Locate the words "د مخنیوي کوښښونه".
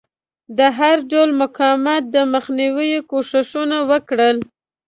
2.15-3.77